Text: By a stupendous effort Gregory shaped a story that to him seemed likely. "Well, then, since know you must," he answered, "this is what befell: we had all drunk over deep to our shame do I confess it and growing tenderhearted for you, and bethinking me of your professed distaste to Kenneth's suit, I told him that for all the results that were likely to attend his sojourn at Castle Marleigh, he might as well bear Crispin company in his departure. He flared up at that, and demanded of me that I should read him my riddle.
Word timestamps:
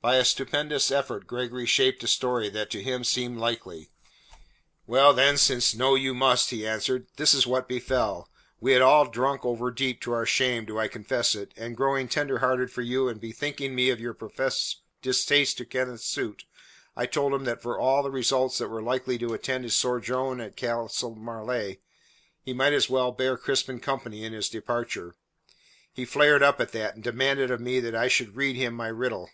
By 0.00 0.16
a 0.16 0.24
stupendous 0.24 0.90
effort 0.90 1.26
Gregory 1.26 1.66
shaped 1.66 2.02
a 2.02 2.08
story 2.08 2.48
that 2.50 2.70
to 2.70 2.82
him 2.82 3.04
seemed 3.04 3.36
likely. 3.36 3.90
"Well, 4.86 5.12
then, 5.12 5.36
since 5.36 5.74
know 5.74 5.96
you 5.96 6.14
must," 6.14 6.48
he 6.48 6.66
answered, 6.66 7.08
"this 7.18 7.34
is 7.34 7.46
what 7.46 7.68
befell: 7.68 8.30
we 8.58 8.72
had 8.72 8.80
all 8.80 9.06
drunk 9.10 9.44
over 9.44 9.70
deep 9.70 10.00
to 10.02 10.12
our 10.14 10.24
shame 10.24 10.64
do 10.64 10.78
I 10.78 10.88
confess 10.88 11.34
it 11.34 11.52
and 11.58 11.76
growing 11.76 12.08
tenderhearted 12.08 12.70
for 12.72 12.80
you, 12.80 13.06
and 13.08 13.20
bethinking 13.20 13.74
me 13.74 13.90
of 13.90 14.00
your 14.00 14.14
professed 14.14 14.80
distaste 15.02 15.58
to 15.58 15.66
Kenneth's 15.66 16.06
suit, 16.08 16.44
I 16.96 17.04
told 17.04 17.34
him 17.34 17.44
that 17.44 17.60
for 17.60 17.78
all 17.78 18.02
the 18.02 18.10
results 18.10 18.56
that 18.58 18.68
were 18.70 18.80
likely 18.80 19.18
to 19.18 19.34
attend 19.34 19.64
his 19.64 19.76
sojourn 19.76 20.40
at 20.40 20.56
Castle 20.56 21.16
Marleigh, 21.16 21.78
he 22.40 22.54
might 22.54 22.72
as 22.72 22.88
well 22.88 23.12
bear 23.12 23.36
Crispin 23.36 23.78
company 23.78 24.24
in 24.24 24.32
his 24.32 24.48
departure. 24.48 25.16
He 25.92 26.06
flared 26.06 26.42
up 26.42 26.62
at 26.62 26.72
that, 26.72 26.94
and 26.94 27.04
demanded 27.04 27.50
of 27.50 27.60
me 27.60 27.78
that 27.80 27.96
I 27.96 28.08
should 28.08 28.36
read 28.36 28.56
him 28.56 28.72
my 28.72 28.88
riddle. 28.88 29.28